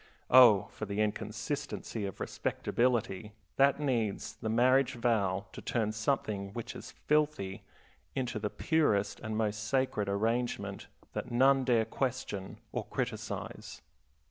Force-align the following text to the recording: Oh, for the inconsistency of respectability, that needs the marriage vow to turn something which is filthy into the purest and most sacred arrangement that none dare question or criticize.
Oh, 0.31 0.63
for 0.71 0.87
the 0.87 0.99
inconsistency 0.99 2.07
of 2.07 2.19
respectability, 2.19 3.33
that 3.57 3.79
needs 3.79 4.35
the 4.37 4.49
marriage 4.49 4.95
vow 4.95 5.45
to 5.53 5.61
turn 5.61 5.91
something 5.91 6.53
which 6.53 6.75
is 6.75 6.95
filthy 7.05 7.61
into 8.15 8.39
the 8.39 8.49
purest 8.49 9.19
and 9.19 9.37
most 9.37 9.63
sacred 9.63 10.09
arrangement 10.09 10.87
that 11.13 11.29
none 11.29 11.63
dare 11.63 11.85
question 11.85 12.57
or 12.71 12.83
criticize. 12.85 13.83